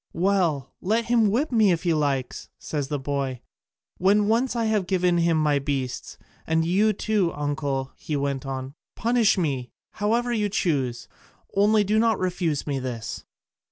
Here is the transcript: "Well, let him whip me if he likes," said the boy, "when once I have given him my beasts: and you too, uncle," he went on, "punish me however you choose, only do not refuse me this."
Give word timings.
"Well, 0.13 0.73
let 0.81 1.05
him 1.05 1.29
whip 1.29 1.51
me 1.51 1.71
if 1.71 1.83
he 1.83 1.93
likes," 1.93 2.49
said 2.57 2.85
the 2.85 2.97
boy, 2.97 3.41
"when 3.99 4.27
once 4.27 4.55
I 4.55 4.65
have 4.65 4.87
given 4.87 5.19
him 5.19 5.37
my 5.37 5.59
beasts: 5.59 6.17
and 6.47 6.65
you 6.65 6.91
too, 6.91 7.31
uncle," 7.35 7.91
he 7.95 8.15
went 8.15 8.43
on, 8.43 8.73
"punish 8.95 9.37
me 9.37 9.69
however 9.91 10.33
you 10.33 10.49
choose, 10.49 11.07
only 11.55 11.83
do 11.83 11.99
not 11.99 12.17
refuse 12.17 12.65
me 12.65 12.79
this." 12.79 13.25